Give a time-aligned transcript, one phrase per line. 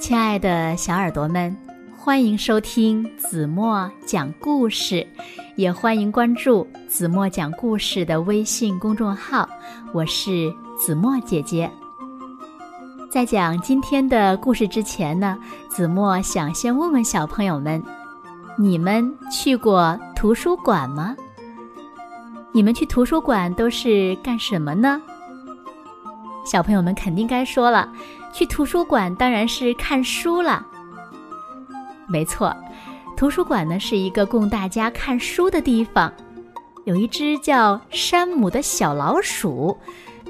[0.00, 1.54] 亲爱的小耳朵们，
[1.94, 5.06] 欢迎收听子墨讲故事，
[5.56, 9.46] 也欢迎关注子墨讲故事的微信公众号。
[9.92, 11.70] 我是子墨姐姐。
[13.10, 15.38] 在讲今天的故事之前呢，
[15.68, 17.80] 子墨想先问问小朋友们：
[18.56, 21.14] 你们去过图书馆吗？
[22.52, 25.00] 你们去图书馆都是干什么呢？
[26.46, 27.86] 小朋友们肯定该说了，
[28.32, 30.66] 去图书馆当然是看书了。
[32.06, 32.54] 没错，
[33.16, 36.12] 图书馆呢是一个供大家看书的地方。
[36.84, 39.76] 有一只叫山姆的小老鼠，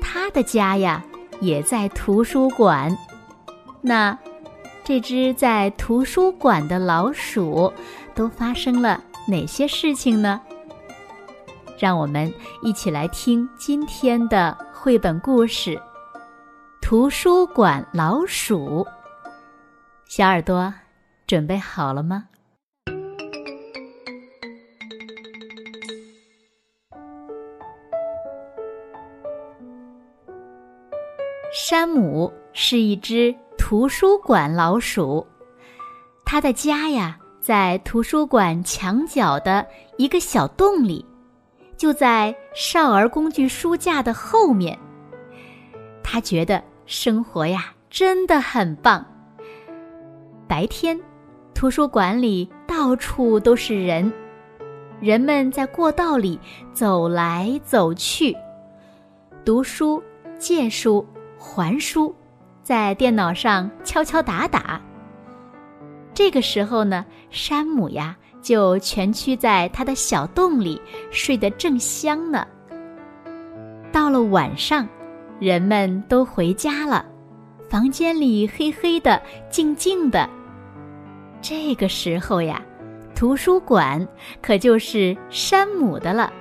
[0.01, 1.03] 它的家呀
[1.41, 2.97] 也在图书馆。
[3.81, 4.19] 那
[4.85, 7.73] 这只在图书馆的老鼠
[8.15, 10.41] 都发生了哪些事情呢？
[11.79, 12.31] 让我们
[12.63, 15.77] 一起来听今天的绘本故事
[16.81, 18.85] 《图书馆老鼠》。
[20.07, 20.73] 小耳朵
[21.27, 22.25] 准备好了吗？
[31.53, 35.25] 山姆是一只图书馆老鼠，
[36.25, 39.65] 它的家呀在图书馆墙角的
[39.97, 41.07] 一个小洞里。
[41.77, 44.79] 就在少儿工具书架的后面，
[46.03, 49.07] 他觉得生活呀真的很棒。
[50.49, 50.99] 白天，
[51.55, 54.13] 图书馆里到处都是人，
[54.99, 56.37] 人们在过道里
[56.73, 58.37] 走来走去，
[59.45, 60.03] 读书、
[60.37, 61.07] 借书、
[61.39, 62.13] 还书，
[62.61, 64.81] 在电脑上敲敲打打。
[66.13, 68.17] 这个时候呢，山姆呀。
[68.43, 70.81] 就蜷曲在他的小洞里，
[71.11, 72.47] 睡得正香呢。
[73.93, 74.89] 到了晚上，
[75.41, 77.05] 人们都回家了，
[77.69, 80.29] 房间里黑黑的、静静的。
[81.41, 82.63] 这个时候呀，
[83.15, 84.07] 图书馆
[84.43, 86.33] 可就是山姆的了。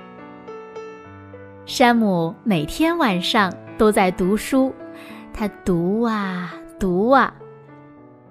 [1.64, 4.72] 山姆每天晚上都在读书，
[5.32, 7.34] 他读啊读啊。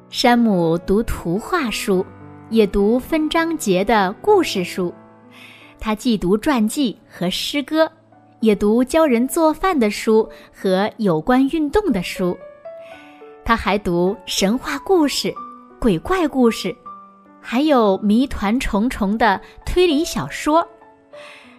[0.09, 2.05] 山姆读图画书。
[2.51, 4.91] 也读分章节的故事书，
[5.79, 7.91] 他既读传记和诗歌，
[8.41, 12.37] 也读教人做饭的书和有关运动的书。
[13.43, 15.33] 他还读神话故事、
[15.79, 16.75] 鬼怪故事，
[17.41, 20.67] 还有谜团重重的推理小说。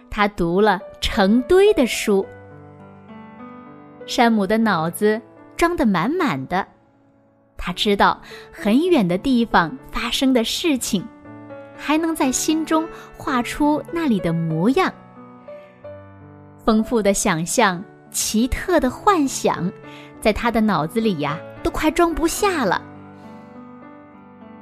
[0.09, 2.25] 他读了成堆的书。
[4.05, 5.21] 山姆的脑子
[5.55, 6.65] 装得满满的。
[7.57, 8.19] 他知道
[8.51, 11.05] 很远的地方发生的事情，
[11.77, 14.91] 还能在心中画出那里的模样。
[16.63, 19.71] 丰富的想象，奇特的幻想，
[20.19, 22.81] 在他的脑子里呀，都快装不下了。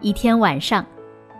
[0.01, 0.85] 一天晚上，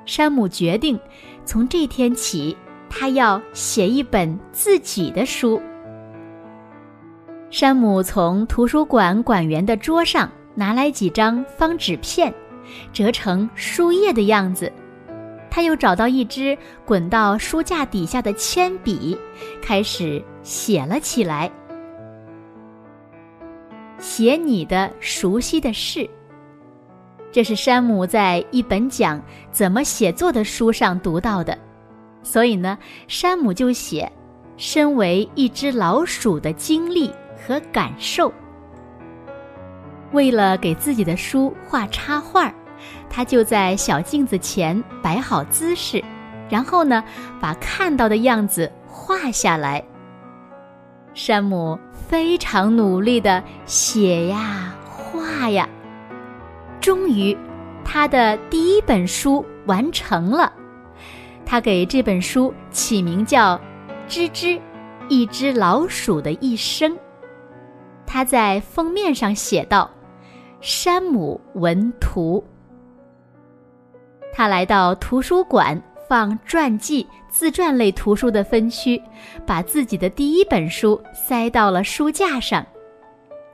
[0.06, 1.00] 山姆决定，
[1.46, 2.56] 从这天起，
[2.90, 5.62] 他要写一本自己的书。
[7.50, 10.30] 山姆从图书馆馆员的桌上。
[10.56, 12.34] 拿来几张方纸片，
[12.92, 14.70] 折成书页的样子。
[15.50, 19.18] 他又找到一支滚到书架底下的铅笔，
[19.62, 21.52] 开始写了起来。
[23.98, 26.10] 写你的熟悉的事。
[27.32, 29.22] 这是山姆在一本讲
[29.52, 31.58] 怎么写作的书上读到的，
[32.24, 32.78] 所以呢，
[33.08, 34.12] 山姆就写
[34.58, 38.34] 身为一只老鼠的经历和感受。
[40.12, 42.54] 为了给自己的书画插画儿，
[43.10, 46.04] 他就在小镜子前摆好姿势，
[46.48, 47.04] 然后呢，
[47.42, 49.84] 把看到的样子画下来。
[51.14, 55.68] 山姆非常努力的写呀画呀，
[56.80, 57.36] 终于，
[57.84, 60.54] 他的第一本书完成了。
[61.46, 63.58] 他给这本书起名叫
[64.08, 64.62] 《吱吱，
[65.08, 66.92] 一只老鼠的一生》。
[68.06, 69.90] 他在封面上写道。
[70.62, 72.44] 山姆文图。
[74.34, 79.02] 他来到图书馆放传记、自传类图书的分区，
[79.46, 82.66] 把自己的第一本书塞到了书架上。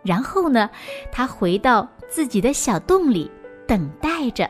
[0.04, 0.70] 然后呢，
[1.12, 3.30] 他回到自己的小洞里
[3.68, 4.50] 等待着。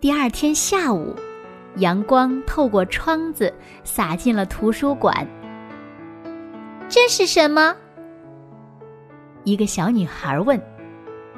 [0.00, 1.14] 第二天下午，
[1.76, 3.52] 阳光透过窗子
[3.84, 5.26] 洒进了图书馆。
[6.88, 7.76] 这是什么？
[9.44, 10.58] 一个小女孩问：“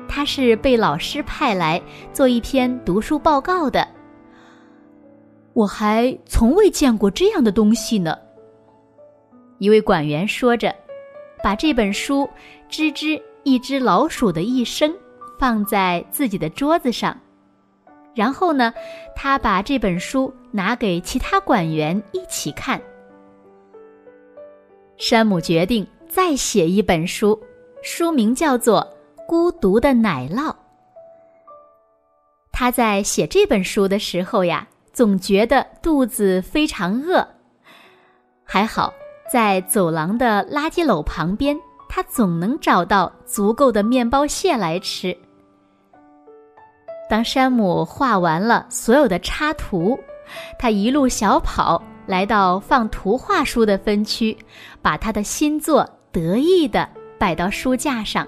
[0.08, 1.80] 他是被老师派来
[2.12, 3.86] 做一篇读书报告的。”
[5.54, 8.18] 我还从未见过这样的东西呢。
[9.58, 10.74] 一位馆员说着，
[11.42, 12.28] 把这本书
[12.70, 14.90] 《吱吱一只老鼠的一生》
[15.38, 17.18] 放在自己的桌子上，
[18.14, 18.74] 然后呢，
[19.14, 22.78] 他把这本书拿给其他馆员一起看。
[24.98, 27.38] 山姆决定再写一本书，
[27.82, 28.80] 书名叫做
[29.26, 30.50] 《孤独的奶酪》。
[32.52, 37.26] 他在写这本书的时候呀，总觉得肚子非常饿。
[38.44, 38.92] 还好，
[39.30, 41.58] 在走廊的垃圾篓旁边，
[41.88, 45.16] 他总能找到足够的面包屑来吃。
[47.08, 49.98] 当山姆画完了所有的插图，
[50.58, 51.82] 他一路小跑。
[52.06, 54.38] 来到放图画书的分区，
[54.80, 56.88] 把他的新作得意地
[57.18, 58.24] 摆到书架上，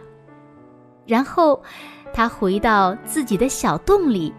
[1.08, 1.60] 然后
[2.12, 4.32] 他回到自己的小洞里，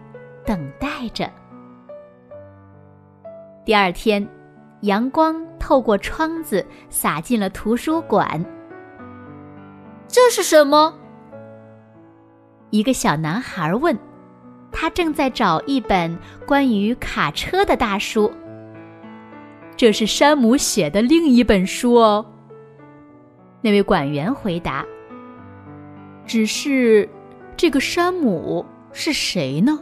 [0.46, 1.28] 等待着。
[3.64, 4.26] 第二天，
[4.82, 8.42] 阳光透过窗子洒进了图书馆。
[10.06, 10.94] 这是什么？
[12.70, 13.98] 一个小男孩问。
[14.72, 16.16] 他正在找一本
[16.46, 18.32] 关于卡车的大书。
[19.76, 22.24] 这是山姆写的另一本书哦。
[23.60, 24.86] 那位管员回答
[26.26, 27.08] ：“只是，
[27.56, 29.78] 这个山姆是谁呢？”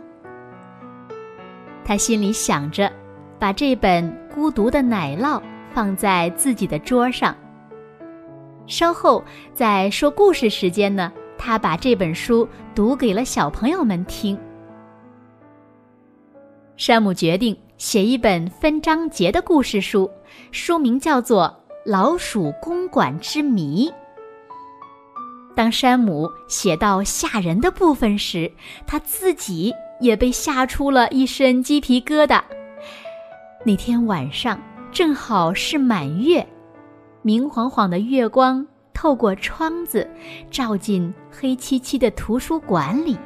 [1.84, 2.90] 他心里想着，
[3.38, 4.04] 把这本
[4.34, 5.40] 《孤独的奶酪》
[5.72, 7.36] 放在自己的桌上。
[8.66, 9.24] 稍后
[9.54, 14.38] 在说故事时间呢，他把这本书读给了小朋友们听。
[16.76, 17.56] 山姆决定。
[17.78, 20.10] 写一本分章节的故事书，
[20.50, 21.44] 书名叫做
[21.88, 23.88] 《老鼠公馆之谜》。
[25.58, 28.48] 当山姆写到吓人的部分时，
[28.86, 32.40] 他自己也被吓出了一身鸡皮疙瘩。
[33.66, 34.56] 那天晚上
[34.92, 36.46] 正好是满月，
[37.22, 38.64] 明晃晃的月光
[38.94, 40.08] 透过窗子，
[40.48, 43.18] 照进黑漆漆的图书馆里。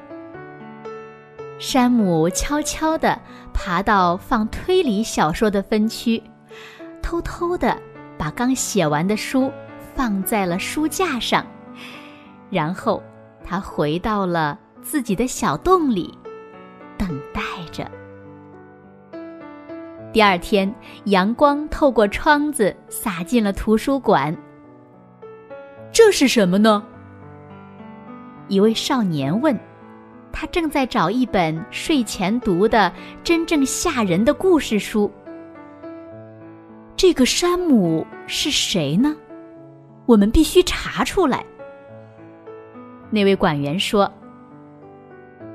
[1.58, 3.20] 山姆悄悄地
[3.52, 6.22] 爬到放推理小说的分区，
[7.02, 7.76] 偷偷地
[8.16, 9.52] 把刚写完的书
[9.94, 11.44] 放在了书架上，
[12.52, 13.02] 然后
[13.42, 16.12] 他回到了自己的小洞里，
[16.98, 17.40] 等待
[17.70, 17.90] 着。
[20.12, 20.72] 第二天，
[21.04, 24.36] 阳光透过窗子洒进了图书馆。
[25.90, 26.84] 这是什么呢？
[28.48, 29.58] 一位少年问。
[30.30, 32.90] 他正在找一本睡前读的
[33.22, 35.10] 真正吓人的故事书。
[36.96, 39.14] 这个山姆是谁呢？
[40.06, 41.44] 我们必须查出来。
[43.12, 44.10] 那位管员说：“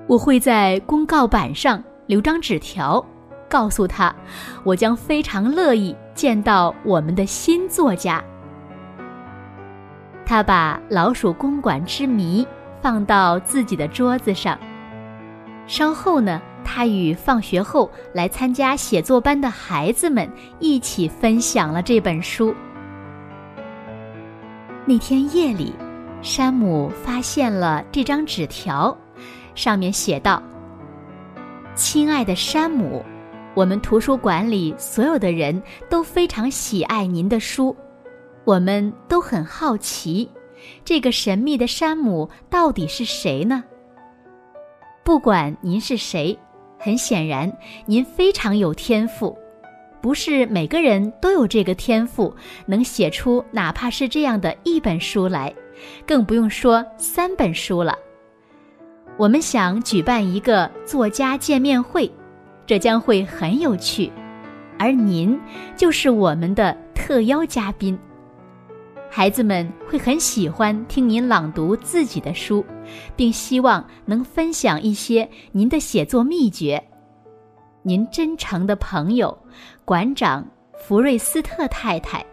[0.08, 3.06] 我会在公告板上留张纸条，
[3.50, 4.16] 告诉他，
[4.64, 8.24] 我将非常乐意见到我们的新作家。”
[10.26, 12.46] 他把《老鼠公馆之谜》。
[12.80, 14.58] 放到自己的桌子上。
[15.66, 20.30] 稍后呢，他与放学后来参加写作班的孩子们
[20.60, 22.54] 一起分享了这本书。
[24.86, 25.74] 那天夜里，
[26.22, 28.96] 山姆发现了这张纸条，
[29.56, 30.42] 上面写道
[31.76, 33.04] ：“亲爱的山姆，
[33.54, 37.76] 我们图书馆里所有的人都非常喜爱您的书，
[38.44, 40.30] 我们都很好奇。”
[40.84, 43.64] 这个神秘的山姆到底是谁呢？
[45.04, 46.38] 不管您是谁，
[46.80, 47.50] 很显然
[47.86, 49.38] 您非常有天赋。
[50.02, 52.34] 不是每个人都有这个天赋，
[52.66, 55.54] 能写出哪怕是这样的一本书来，
[56.06, 57.98] 更不用说三本书了。
[59.18, 62.12] 我们想举办一个作家见面会，
[62.66, 64.12] 这将会很有趣，
[64.78, 65.40] 而您
[65.76, 67.98] 就是我们的特邀嘉宾。
[69.10, 72.64] 孩子们会很喜欢听您朗读自己的书，
[73.16, 76.84] 并希望能分享一些您的写作秘诀。
[77.84, 79.36] 您真诚的朋友，
[79.86, 80.46] 馆长
[80.78, 82.24] 福瑞斯特太太。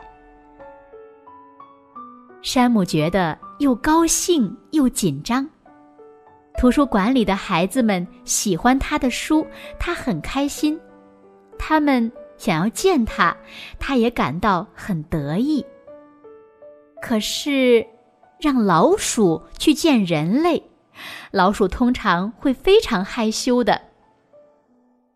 [2.44, 5.48] 山姆觉得又高兴又紧张。
[6.58, 9.46] 图书馆里的孩子们喜欢他的书，
[9.80, 10.78] 他很开心。
[11.58, 13.34] 他们想要见他，
[13.78, 15.64] 他也感到很得意。
[17.00, 17.84] 可是，
[18.38, 20.62] 让老鼠去见人类，
[21.30, 23.80] 老鼠通常会非常害羞的。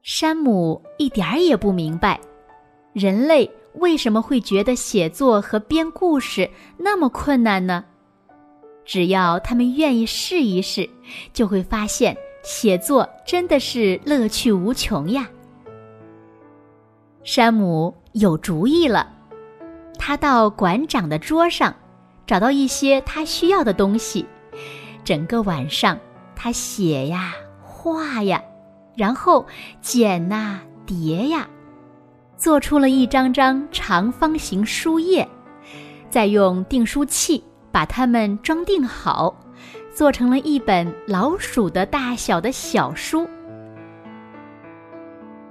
[0.02, 2.18] 山姆一点儿也不明白，
[2.94, 7.84] 人类为什么会觉得写作和编故事那么困难呢？
[8.84, 10.88] 只要他们愿意试一试，
[11.32, 15.28] 就会发现写作真的是乐趣无穷呀。
[17.22, 19.14] 山姆有主意了。
[19.98, 21.74] 他到馆长的桌上，
[22.26, 24.24] 找到一些他需要的东西。
[25.04, 25.98] 整个晚上，
[26.34, 28.42] 他写呀，画呀，
[28.96, 29.46] 然后
[29.82, 31.48] 剪呐，叠呀，
[32.38, 35.28] 做出了一张张长方形书页，
[36.08, 39.36] 再用订书器把它们装订好，
[39.92, 43.28] 做成了一本老鼠的大小的小书。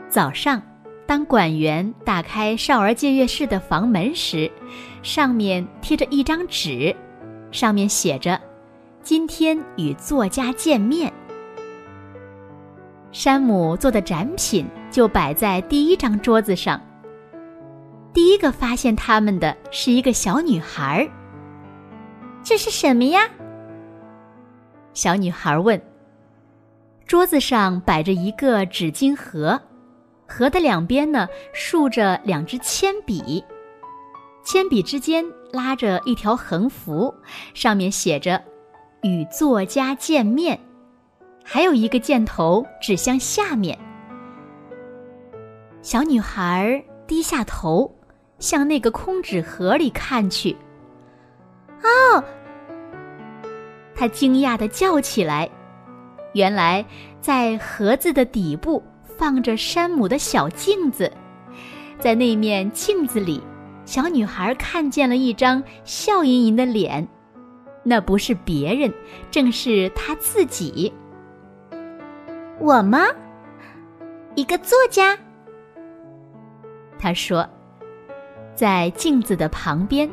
[0.10, 0.60] 早上。
[1.06, 4.51] 当管员打开少儿借阅室的房门时，
[5.01, 6.94] 上面贴着一张纸，
[7.50, 8.38] 上面写着
[9.01, 11.10] ：“今天与作家见面。”
[13.12, 16.80] 山姆做的展品就摆在第一张桌子上。
[18.14, 21.10] 第一个发现他们的是一个小女孩。
[22.44, 23.22] 这是什么呀？
[24.94, 25.82] 小女孩问。
[27.06, 29.60] 桌子上摆着一个纸巾盒。
[30.28, 33.42] 盒的两边呢，竖着两支铅笔，
[34.44, 35.24] 铅笔之间
[35.54, 37.16] 拉着一条横幅，
[37.54, 38.44] 上面写着
[39.04, 40.60] “与作家见面”，
[41.50, 43.80] 还有一个箭头指向下面。
[45.82, 47.89] 小女孩低下头，
[48.38, 50.51] 向那个空纸盒里看去。
[51.82, 52.22] 哦，
[53.96, 55.50] 她惊讶的叫起来
[56.36, 56.86] ：“原来
[57.22, 58.84] 在盒子的底部。”
[59.18, 61.12] 放着山姆的小镜子，
[61.98, 63.42] 在那面镜子里，
[63.84, 67.08] 小女孩看见了一张笑盈盈的脸，
[67.82, 68.94] 那不是别人，
[69.32, 70.94] 正是她自己。
[72.60, 73.06] 我吗？
[74.36, 75.18] 一个作家。
[76.98, 77.48] 他说，
[78.56, 80.10] 在镜子的旁边，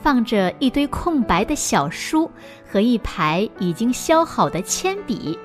[0.00, 2.30] 放着一堆空白的小书
[2.64, 5.36] 和一排已经削好的铅笔。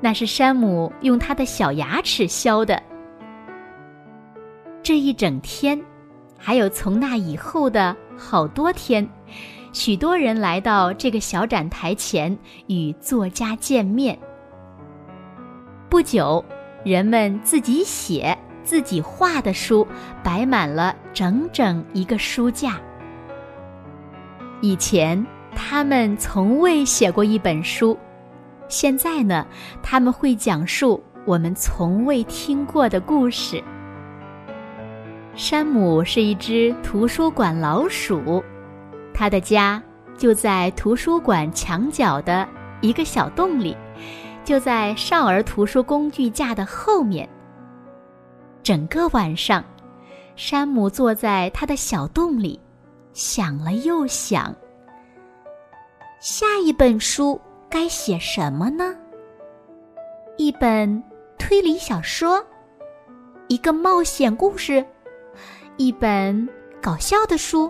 [0.00, 2.80] 那是山姆用他的小牙齿削的。
[4.84, 5.82] 这一整天，
[6.38, 9.08] 还有从那以后的好多天，
[9.72, 12.38] 许多人来到这个小展台前
[12.68, 14.16] 与作家见面。
[15.94, 16.44] 不久，
[16.82, 19.86] 人们自己写、自己画的书
[20.24, 22.80] 摆满了整整一个书架。
[24.60, 25.24] 以前，
[25.54, 27.96] 他们从未写过一本书。
[28.66, 29.46] 现在呢，
[29.84, 33.62] 他们会讲述我们从未听过的故事。
[35.36, 38.42] 山姆是一只图书馆老鼠，
[39.14, 39.80] 他的家
[40.18, 42.48] 就在图书馆墙角的
[42.80, 43.76] 一个小洞里，
[44.44, 47.28] 就在少儿图书工具架的后面。
[48.62, 49.64] 整个晚上，
[50.36, 52.60] 山姆坐在他的小洞里，
[53.12, 54.54] 想了又想，
[56.20, 57.40] 下一本书。
[57.70, 58.96] 该写什么呢？
[60.36, 61.02] 一本
[61.36, 62.40] 推理小说，
[63.48, 64.84] 一个冒险故事，
[65.76, 66.48] 一本
[66.80, 67.68] 搞笑的书，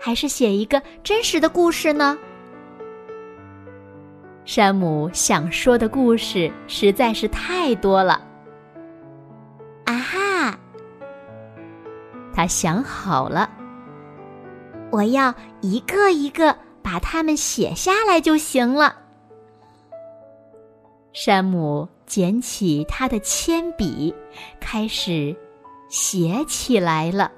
[0.00, 2.16] 还是写一个真实的故事呢？
[4.48, 8.18] 山姆想说的故事实在是太多了。
[9.84, 10.58] 啊哈！
[12.34, 13.50] 他想好了，
[14.90, 16.56] 我要一个一个。
[16.80, 18.96] 把它们写下来就行了。
[21.12, 24.14] 山姆捡起他的铅笔，
[24.58, 25.36] 开始
[25.90, 27.30] 写起来了。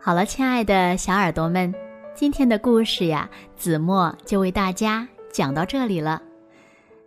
[0.00, 1.72] 好了，亲爱的小耳朵们，
[2.14, 6.20] 今天的故事呀，子墨就为大家讲到这里了。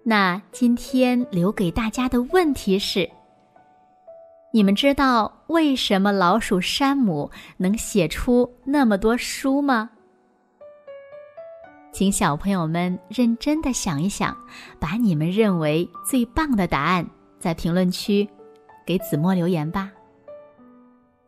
[0.01, 3.09] 那今天留给大家的问题是。
[4.51, 9.89] 你们知道为什么老鼠山姆能写出那么多书吗？
[11.91, 14.35] 请小朋友们认真的想一想，
[14.79, 17.07] 把你们认为最棒的答案
[17.39, 18.27] 在评论区
[18.85, 19.91] 给子墨留言吧。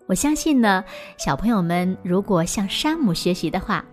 [0.08, 0.84] 我相信呢，
[1.18, 3.84] 小朋友们如果向山姆学习的话，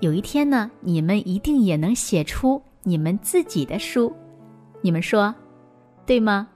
[0.00, 4.14] 有一天呢，你们一定也能写出你们自己的书。
[4.82, 5.34] 你们说，
[6.04, 6.46] 对吗？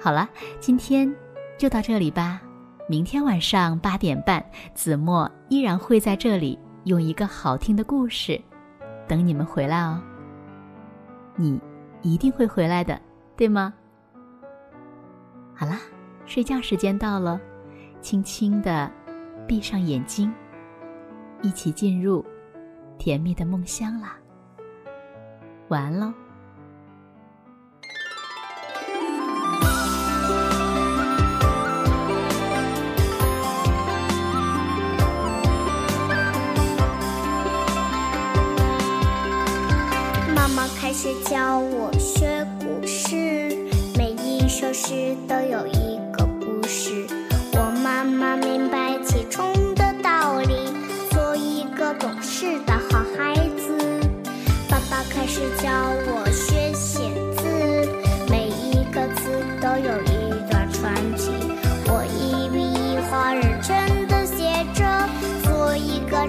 [0.00, 1.14] 好了，今天
[1.56, 2.40] 就到这里吧。
[2.88, 8.40] 明天晚上八点半，子墨依然会在这里用一个好听的故事
[9.06, 10.00] 等你们回来哦。
[11.36, 11.60] 你
[12.02, 13.00] 一定会回来的，
[13.36, 13.72] 对吗？
[15.54, 15.80] 好啦，
[16.26, 17.40] 睡觉时间到了，
[18.00, 18.90] 轻轻的
[19.46, 20.32] 闭上眼睛，
[21.40, 22.24] 一起进入
[22.98, 24.18] 甜蜜的梦乡啦。
[25.68, 26.12] 晚安喽。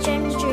[0.05, 0.46] our.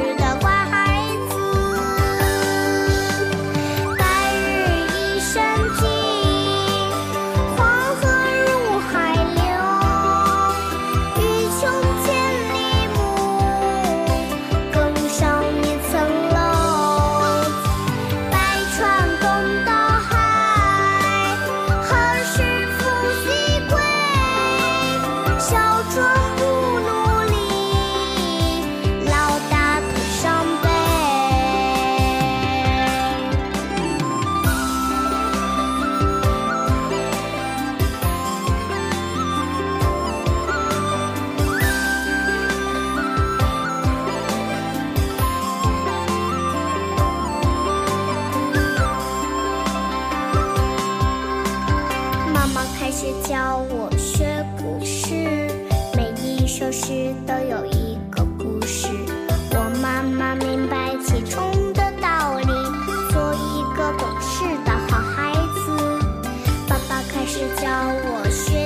[67.26, 67.66] 是教
[68.04, 68.63] 我学